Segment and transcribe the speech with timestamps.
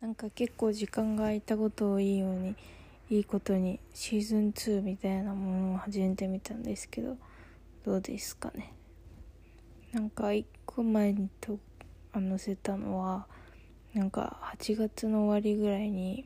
[0.00, 2.56] なんか結構時間が空いたことをいいように
[3.10, 7.18] いいことにシーズン2みたいなものを始めてみたんですけど
[7.84, 8.72] どうですかね。
[9.92, 11.58] なんか1個前にと
[12.14, 13.26] 載せたのは
[13.92, 16.24] なんか8月の終わりぐらいに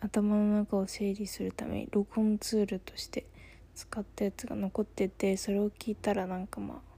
[0.00, 3.26] 頭の中を整理するために録音ツールとして
[3.76, 6.96] 使ったやつが残っててそれを聞いたらなんかまあ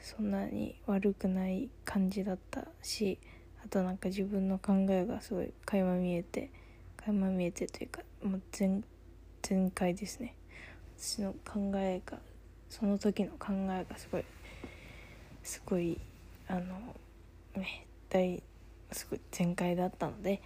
[0.00, 3.18] そんなに悪くない感じだったし
[3.64, 6.50] あとなんか自分の考えがすごい垣間見えて
[6.96, 8.84] 垣間見えてというかもう全
[9.42, 10.34] 全開ですね。
[10.98, 12.18] 私の考えが
[12.68, 14.24] その時の考えがすごい
[15.42, 15.98] すごい
[16.48, 16.60] あの
[17.56, 18.42] ね大
[18.92, 20.40] すごい全開だったので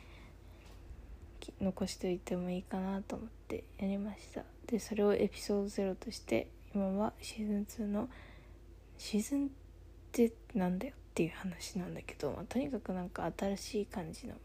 [1.61, 4.43] 残しておいてもいいかなと思ってやりました。
[4.67, 8.09] でそれをエピソード0として今はシーズン2の
[8.99, 9.49] シーズンっ
[10.13, 10.95] てなんだよ。
[11.17, 14.41] っていう話なんだけど、まあ、とにかくなんか新しい感じのも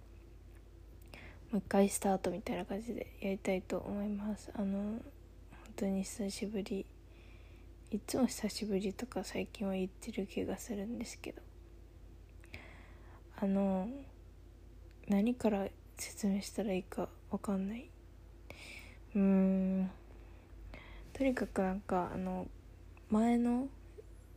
[1.56, 4.54] う一回スタートみたいな感じでやりたいと思います。
[4.56, 5.02] あの本
[5.76, 6.86] 当に久しぶり。
[7.92, 11.42] いつも久しぶりとか最近は言ってる気がするんですけど。
[13.42, 13.90] あの
[15.10, 17.90] 何から説明したらいいか分かんない。
[19.14, 19.92] うーん。
[21.12, 22.48] とにかくなんかあの
[23.10, 23.68] 前の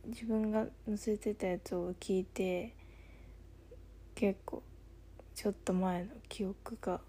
[0.07, 2.73] 自分が載せてたやつを聞いて
[4.13, 4.61] 結構
[5.33, 7.01] ちょっと前の記憶が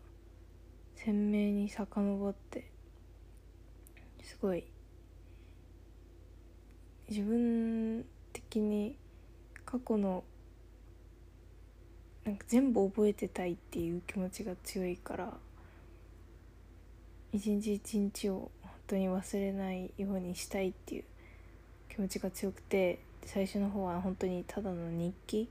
[0.94, 2.70] 鮮明に遡って
[4.22, 4.64] すごい
[7.08, 8.96] 自分的に
[9.64, 10.24] 過去の
[12.24, 15.32] なんか全部覚えてたいっていう気持ちが強いから
[17.32, 21.04] 一日一日を本当に忘れないようにしたいっていう
[21.96, 25.48] 気持ちが強くて最初の方は本当にただの日記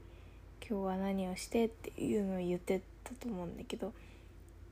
[0.61, 3.91] 今日は何をしてっていうのを言ってたと思うんだけど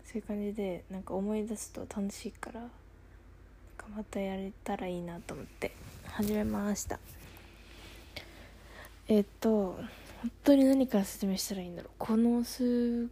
[0.05, 2.69] そういう感じでなんか思い出すと楽しいからなん
[3.75, 5.71] かまたやれたらいいなと思って
[6.11, 6.99] 始めました。
[9.07, 9.79] えっと
[10.21, 11.91] 本当に何から説明したらいいんだろう。
[11.97, 13.09] この数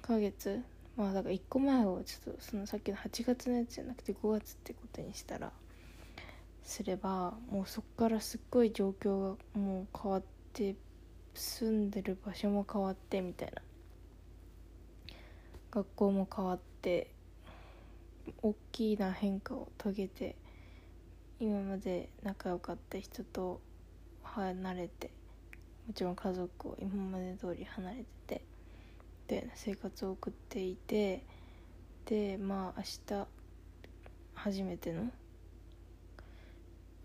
[0.00, 0.62] ヶ月
[0.96, 5.52] まあだから1個前をちょっとそのさっきの8月のやつじゃなくて5月ってことにしたら
[6.68, 10.76] すればもうそっからすっごい状況がもう変わって
[11.32, 13.62] 住んでる場所も変わってみたいな。
[15.70, 17.10] 学校も変わって
[18.42, 20.36] 大きな変化を遂げて
[21.40, 23.60] 今まで仲良かった人と
[24.22, 25.10] 離れて
[25.86, 28.42] もちろん家族を今まで通り離れてて
[29.42, 31.24] で生活を送っていて
[32.06, 33.26] でまあ明日
[34.34, 35.10] 初めての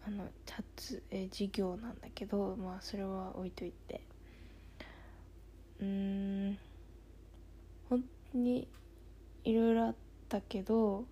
[0.05, 4.01] あの初え授業なんだけどまあそれは置いといて。
[5.79, 6.57] うん
[7.89, 8.67] 本当に
[9.43, 9.95] いろいろあっ
[10.29, 11.03] たけど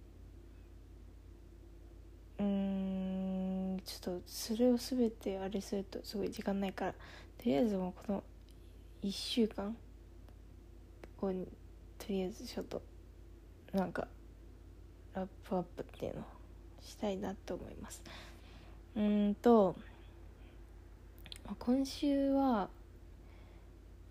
[2.40, 6.98] うんちょっとそれを全てあれするとすごい時間ないからと
[7.46, 8.24] りあえずもうこの
[9.04, 9.76] 1週間
[11.20, 11.48] 後に
[11.98, 12.82] とりあえずちょっと
[13.74, 14.08] なんか
[15.14, 16.24] ラップアップっていうのを
[16.82, 18.02] したいなと思います。
[18.96, 19.76] うんと
[21.60, 22.70] 今週は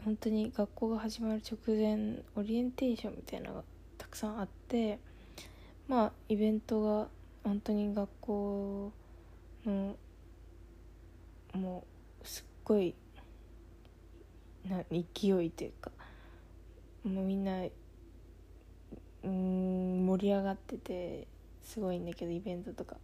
[0.04, 3.64] 本当に学校が始まる直前オリエンテーションみたいなのが
[3.98, 4.98] たくさんあって
[5.86, 7.08] まあイベントが
[7.44, 8.92] 本当に学校
[9.66, 9.96] の
[11.54, 11.84] も
[12.22, 12.94] うすっごい
[14.66, 15.90] な勢いというか
[17.04, 17.64] もうみんな
[19.24, 21.26] うん盛り上がってて
[21.62, 22.96] すごいんだけどイベントとか。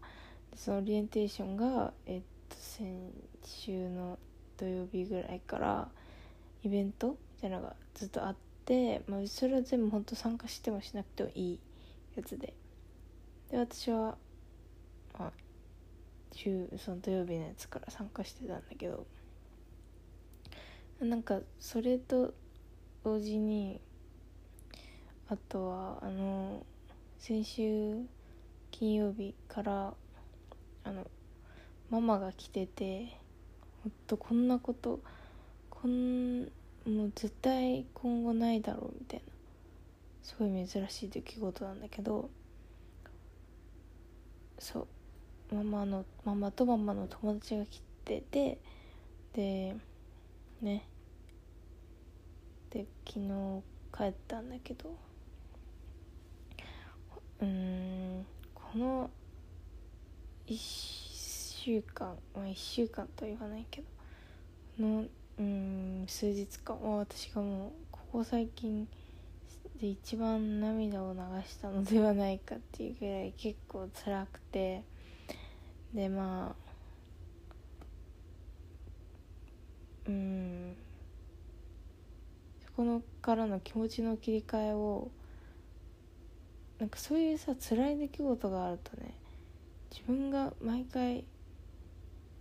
[0.57, 3.13] そのオリエンテーションが、えっと、先
[3.45, 4.19] 週の
[4.57, 5.89] 土曜日ぐらいから
[6.63, 11.61] イベントみたいなのがずっとあって、まあ、それは全部本当参加してもしなくてもいい
[12.17, 12.55] やつで。
[13.51, 14.17] で私は、
[15.19, 15.33] まあ、
[16.33, 19.07] 週その土曜日のやつから参加してたんだけど
[21.01, 22.35] なんかそれと
[23.05, 23.81] 同時に
[25.29, 26.65] あとはあの
[27.19, 27.99] 先週
[28.71, 29.95] 金曜日から
[30.87, 31.05] あの
[31.91, 33.09] ママが来てて
[33.83, 35.01] ほんとこんなこと
[35.69, 39.33] こんもう絶対今後ないだろうみたいな
[40.23, 42.31] すごい珍しい出来事なんだけど
[44.61, 44.87] そ
[45.51, 48.59] うママのママとママの友達が来てて
[49.35, 49.75] で
[50.63, 50.85] ね
[52.71, 53.63] で昨日
[53.93, 54.95] 帰ったんだけど
[57.43, 58.25] うん
[58.55, 59.11] この
[60.47, 60.57] 1
[61.65, 63.83] 週間まあ1週間とは言わないけ
[64.79, 65.05] どの
[65.39, 68.87] うん数日間は私がもうここ最近
[69.81, 74.83] で一番涙を流したのではないかっていうぐらい結構辛くて
[75.93, 76.67] でまあ
[80.09, 80.77] うん
[82.65, 85.11] そこのからの気持ちの切り替えを
[86.79, 89.15] なんかそういうさ辛い出来事があるとね
[89.91, 91.25] 自分が毎回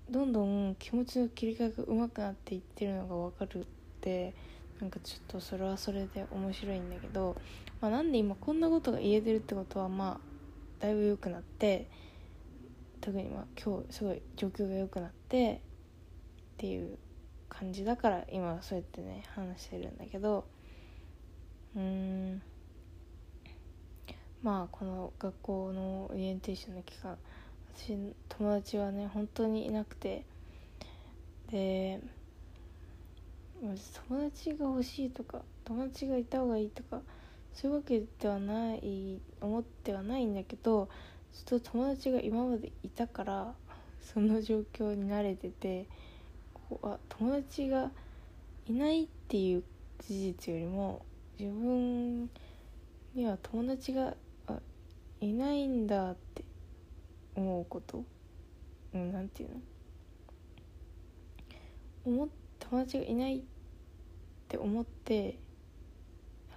[0.10, 3.66] どんどん気持ちの切り替えが上手くなっていってるのが分かるっ
[4.02, 4.34] て
[4.80, 7.36] なんかちょっとそれはそれで面白いんだけど、
[7.82, 11.90] まあ、なんで今こんなことが言えてるってことはまあだいぶ良くなって
[13.02, 16.98] 特にまあ今日すごい状況が良くなってっていう
[17.50, 20.46] 感じだから今はそうやってね話してるんだけど
[21.76, 22.42] うーん。
[24.44, 27.18] まあこの学校のオリエンテーションの期間
[27.76, 27.98] 私
[28.30, 30.24] 友達はね本当にいなくて。
[31.52, 32.00] で
[34.10, 37.02] 友達が欲しいとか友達がいた方がいいとか
[37.54, 40.90] そういうわけではない思ってはないんだけど
[41.48, 43.54] ちょっと友達が今までいたから
[44.02, 45.88] その状況に慣れてて
[46.54, 47.92] こうあ友達が
[48.68, 49.64] いないっていう
[50.00, 51.06] 事実よりも
[51.40, 52.30] 自分
[53.16, 54.14] には友達が
[55.26, 56.44] いないんだって
[57.36, 58.04] 思うこと？
[58.94, 59.56] うんなんていうの？
[62.06, 62.30] 思
[62.60, 63.42] 友達がいないっ
[64.48, 65.40] て思って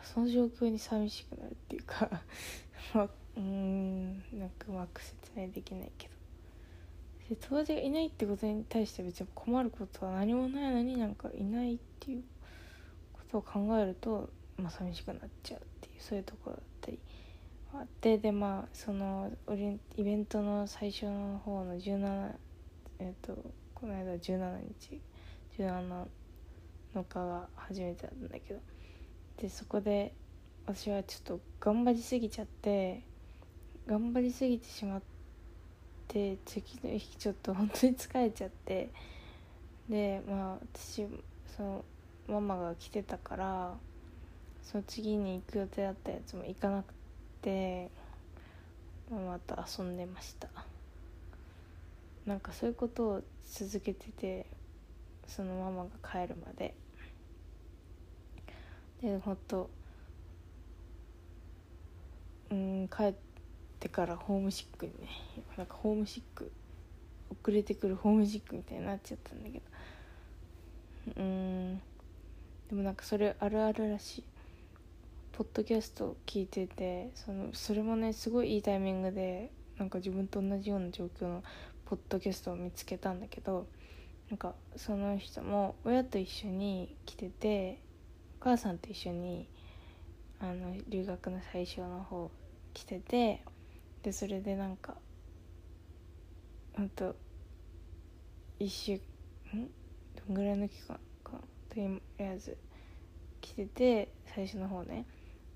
[0.02, 2.22] その状況に寂しくなるっていうか
[2.94, 6.14] まうんなんかうまく説明できないけど。
[7.30, 12.24] で友達がいないってことに対して別に困ることは何もないのになんかいないっていう
[13.12, 16.98] ことを考えると、まあ、寂しくなっちゃうっていうそういうところだったり。
[17.74, 19.30] あってでまあその
[19.96, 22.32] イベントの最初の方の17
[23.00, 23.36] えっ、と
[23.74, 25.00] この間17日
[25.58, 26.08] 17の
[26.94, 28.60] 日が初めてだったんだけど
[29.36, 30.12] でそこで
[30.66, 33.02] 私はちょっと頑張りすぎちゃって
[33.86, 35.02] 頑張りすぎてしまっ
[36.08, 38.90] て次の日ちょっと本当に疲れちゃって
[39.88, 41.06] でまあ私
[41.56, 41.84] その
[42.28, 43.74] ママが来てたから
[44.62, 46.97] その次に行く予定だったやつも行かなく
[47.42, 47.90] て
[49.10, 50.48] ママと遊んでました。
[52.26, 54.46] なんかそういうことを続けてて
[55.26, 56.74] そのママが帰るまで。
[59.00, 59.70] でほんと
[62.50, 63.14] うん帰っ
[63.78, 65.08] てからホームシックにね
[65.56, 66.50] なんかホームシック
[67.30, 69.64] 遅れてくるホームシックみたいになっちゃったんだけど。
[71.16, 71.80] うん。
[72.68, 74.24] でもなんかそれあるあるらしい。
[75.38, 81.44] ポッドキャスト聞いててそのそれもねすごいいいタイミングでなんか自分と同じような状況の
[81.84, 83.68] ポッドキャストを見つけたんだけど
[84.30, 87.80] なんかその人も親と一緒に来てて
[88.40, 89.48] お母さんと一緒に
[90.40, 92.32] あの留学の最初の方
[92.74, 93.44] 来てて
[94.02, 94.96] でそれでなんか
[96.76, 97.14] ほんと
[98.58, 99.00] 一週ん？
[100.26, 101.34] どんぐらいの期間か
[101.68, 102.56] とりあえず
[103.40, 105.06] 来てて最初の方ね。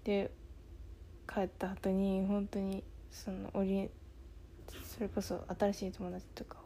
[0.04, 0.30] で
[1.32, 3.90] 帰った後に本当にそのオリ
[4.84, 6.62] それこそ新しい友達とかを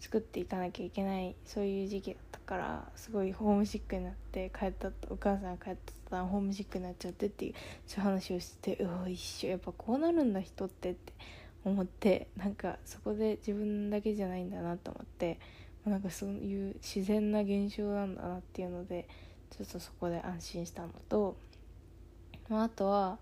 [0.00, 5.76] 作っていかなきゃいけないそういう時期だったからすごいホームシックになって帰ったお母さんが帰っ
[6.10, 7.54] たらホームシックになっちゃってっていう
[7.86, 11.12] そういう話をしてうわ一緒やっぱこうなるんだ人ってって
[11.64, 15.38] 思ってなんかそこで自分だけじゃないんだなと思って
[15.84, 19.08] なんかそういう自然な現象なんだなっていうので
[19.50, 21.36] ちょっとそこで安心したのと、
[22.48, 23.18] まあ、あとは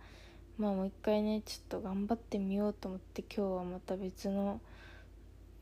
[0.58, 4.60] まあもう一回ねちょっと頑張ってみようと思って今日はまた別の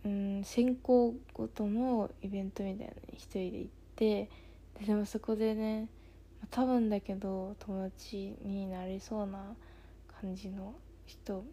[0.04, 4.30] うん専攻ごとのイベントみたいなのに一人で行って
[4.80, 5.88] ででもそこでね
[6.50, 9.54] 多分だけど友達になりそうな
[10.20, 10.74] 感じの
[11.06, 11.44] 人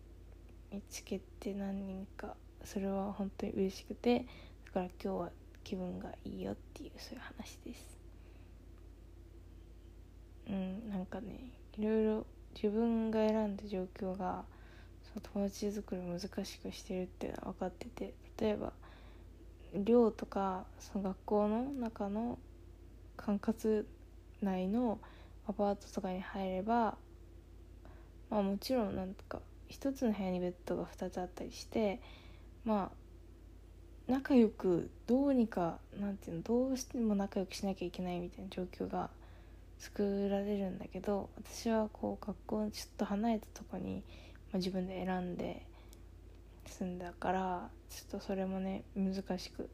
[0.71, 4.25] 見つけて何人かそれは本当に嬉しくて
[4.65, 5.29] だから今日は
[5.63, 7.99] 気分がいいよっていうそういう話です。
[10.49, 14.43] うんなんかねいろいろ自分が選んだ状況が
[15.13, 18.73] その友達作り難しくしてるっていうのは分かってて例えば
[19.73, 22.37] 寮とかその学校の中の
[23.15, 23.85] 管轄
[24.41, 24.99] 内の
[25.47, 26.97] アパートとかに入れば
[28.29, 32.01] まあもちろんなんとか一つの部屋にベッドが2つあったりして
[32.65, 39.09] まあ仲良くどうにかなんていうのどうしても仲良くしなきゃいけないみたいな状況が
[39.79, 44.03] 作られるんだけど私はこう学校ちょっと離れたとこに、
[44.51, 45.65] まあ、自分で選んで
[46.65, 49.69] 住んだからちょっとそれもね難しく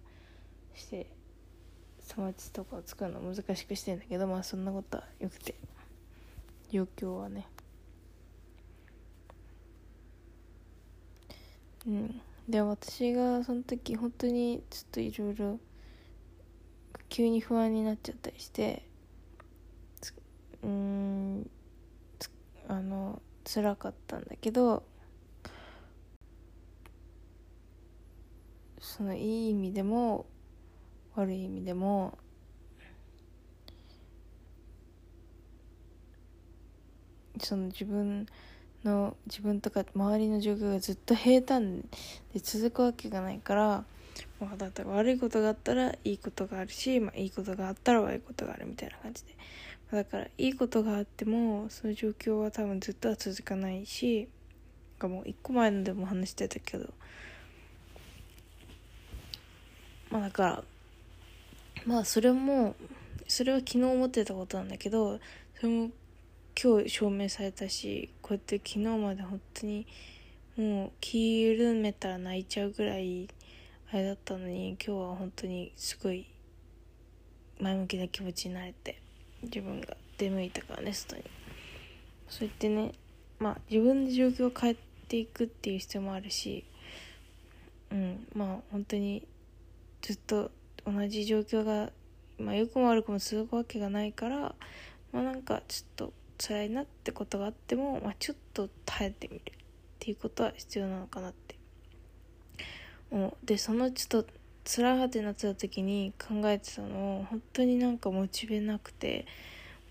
[0.76, 1.08] して
[2.08, 5.56] 友達とかを作るの難しくしてんだけどまあそんなことはよくて
[6.72, 7.48] 状況はね。
[11.88, 12.22] うん。
[12.48, 15.60] で私がその時本当にちょっといろいろ
[17.10, 18.84] 急に不安になっちゃったりして
[20.66, 21.50] うん
[22.68, 24.84] あの辛かったんだけど
[28.80, 30.26] そのいい意味でも
[31.16, 32.18] 悪い意味でも
[37.40, 38.26] その自分
[38.84, 41.82] の自分とか周りの状況がずっと平坦
[42.34, 43.86] で続くわけがないから、
[44.40, 49.36] まあ、だったら悪いことがあったらいいことがあるし、まあ、いいことがあったら悪いことがあるみたいな感じで、
[49.92, 54.28] まあ、だからいいことがあってもその状況は多分ずっとは続かないし
[55.00, 56.94] なんかもう一個前のでも話してたけど
[60.10, 60.64] まあだから
[61.86, 62.76] まあそれも
[63.28, 65.20] それは昨日思ってたことなんだけど
[65.56, 65.90] それも
[66.62, 69.86] 今日証明されたしこうやって昨日まで本当に
[70.58, 73.28] もう気緩めたら泣いちゃうぐらい
[73.96, 76.28] あれだったのに今日は本当にすごい
[77.62, 79.02] 前向きな気持ちになれて
[79.42, 81.24] 自分が出向いたからね外に。
[82.28, 82.92] そうやってね
[83.40, 84.76] まあ自分で状況を変え
[85.08, 86.66] ていくっていう必要もあるし
[87.90, 89.26] うんまあ本当に
[90.02, 90.52] ずっと
[90.86, 91.90] 同じ状況が
[92.38, 94.56] まあ良くも悪くも続くわけがないから
[95.14, 99.44] まあなんかちょっと辛いなってことがあっても、まあ、ちょっと耐えてみるっ
[100.00, 101.55] ていうことは必要なのかなって
[103.12, 104.30] 思うでそのちょっと
[104.66, 109.28] 辛い果てなってた時に考えてたのを本当になんかモチベなくて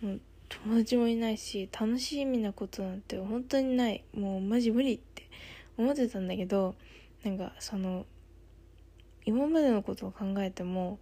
[0.02, 4.04] もう友達もいないし楽しみなことなんて本当にない。
[4.14, 5.28] もうマジ無理って
[5.76, 6.74] 思ってたんだけど
[7.24, 8.04] なんかその
[9.24, 10.98] 今までのことを考えても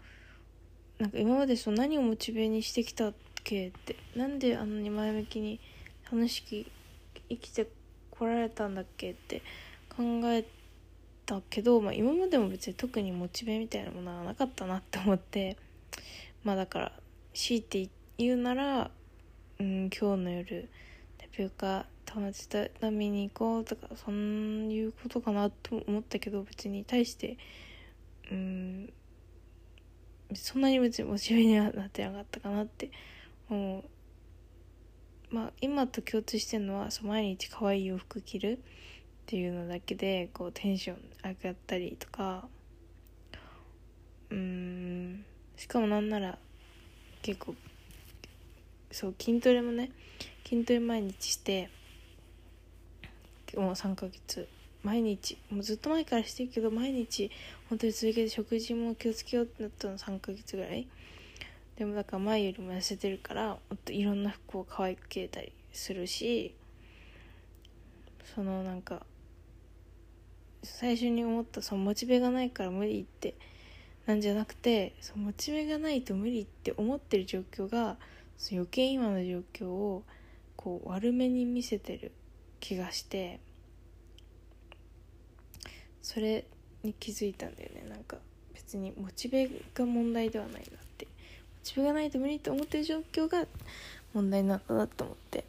[0.98, 5.60] なんか今までその何をモチベにしてきたっけってなんであんなに前向きに
[6.10, 6.70] 楽しく
[7.28, 7.68] 生きて
[8.10, 9.42] こられたんだっけって
[9.96, 10.61] 考えて
[11.40, 15.56] たけど、まあ、今までも別に特にモチベみたいなものはなかったなって思って
[16.44, 16.92] まあだから
[17.32, 18.90] 強いて言うなら、
[19.58, 20.68] うん、今日の夜
[21.16, 27.38] タピオカ友達と飲みに行こうとかそういうことかなと思ったけど別に対して
[28.30, 28.92] うん
[30.34, 32.90] そんなに別にモチベにはなってなかったかなって
[33.48, 33.84] もう。
[35.32, 38.58] まあ今と共通してるのはそう毎日可愛い洋服着る。
[39.22, 42.46] っていうのだけでこうテンション上がったりとか
[44.30, 45.24] うん
[45.56, 46.38] しかもなんなら
[47.22, 47.54] 結構
[48.90, 49.90] そう筋トレもね
[50.46, 51.70] 筋トレ毎日して
[53.56, 54.48] もう3ヶ月
[54.82, 57.30] 毎日もうずっと前からしてるけど毎日
[57.68, 60.86] 本当に続けて食事も気をつけようってなったの3ヶ月ぐらい。
[61.76, 66.54] でもだから前よりも痩せてるからもっといろんな服を可愛く着れたりするし
[68.34, 69.06] そのなんか
[70.62, 73.34] 最初に思ったそのモチベがないから無理って
[74.06, 77.96] なんじゃなくてそのモチベがないと無理って思ってる状況が
[78.50, 80.02] 余計今の状況を
[80.56, 82.12] こう悪めに見せてる
[82.60, 83.40] 気がして
[86.00, 86.44] それ
[86.82, 87.86] に気づいたんだよね。
[87.88, 88.16] なんか
[88.54, 90.62] 別にモチベが問題ではないなっ
[90.98, 91.06] て。
[91.64, 93.46] 自分がないと無理って思ってる状況が
[94.12, 95.44] 問題なんだなと思って、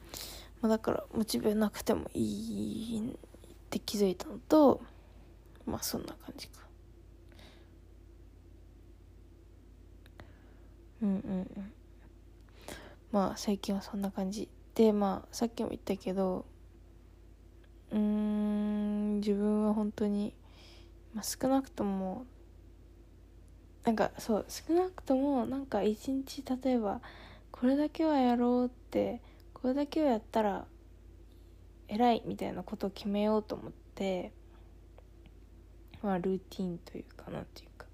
[0.62, 3.18] まあ、だからモチベなくてもいいっ
[3.70, 4.82] て気づいたのと
[5.66, 6.60] まあそんな感じか。
[11.02, 11.16] うんうん
[11.56, 11.72] うん。
[13.12, 14.50] まあ最近はそんな感じ。
[14.76, 16.46] でまあさっきも言ったけど
[17.92, 20.34] うん自分は本当に、
[21.14, 22.26] まあ、少なくとも
[23.84, 27.02] なんかそう少なくともなんか一日例えば
[27.52, 29.22] これだけはやろうって
[29.54, 30.66] これだけはやったら
[31.88, 34.32] 偉いみたいなことを決めようと思って
[36.04, 37.88] まあルーティンというかなっていうか。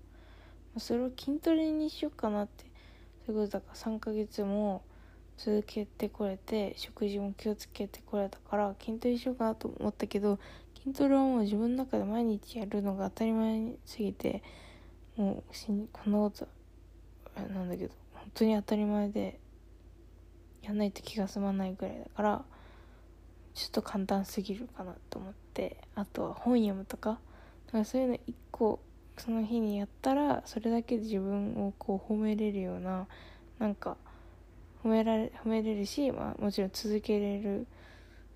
[0.77, 2.65] それを筋トレにしようかなって。
[3.25, 4.81] そういうことだから3ヶ月も
[5.37, 10.37] 続けてこれて食事も気をつけてこれたから筋トレしようかなと思ったけど
[10.83, 14.43] 筋トレはもう自分の中で毎日やるのが当たり前すぎて
[15.15, 16.47] もうしんこんなこと
[17.53, 19.39] なんだけど本当に当たり前で
[20.63, 22.43] やんないと気が済まないぐらいだから
[23.53, 27.19] ちょっと簡単すぎるかなと思ってあとは本読むとか。
[27.69, 28.79] だからそういうの1個
[29.19, 33.05] その日にやったらそれだけで自分をこう褒めれるような
[33.59, 33.95] なんか
[34.83, 37.67] 褒められ褒めれるし、まあ、もちろん続けれる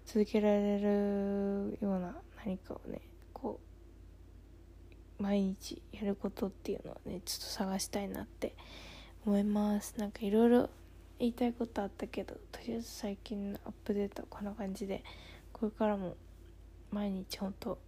[0.05, 3.01] 続けられるような何かをね
[3.33, 3.59] こ
[5.19, 8.55] う毎日やることっていうのをねちょっと探したいなって
[9.25, 9.95] 思います。
[9.97, 10.69] なんかいろいろ
[11.17, 15.03] 言いたいことあったけどとりあえず最近のアップデートはこんな感じで
[15.53, 16.17] これからも
[16.91, 17.79] 毎日ほんと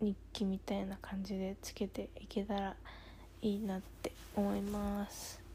[0.00, 2.76] 日記みたいな感じでつけていけたら
[3.42, 5.49] いいなって思います。